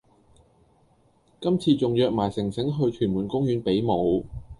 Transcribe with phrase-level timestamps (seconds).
[1.39, 4.25] 今次仲約埋城城去屯門公園比舞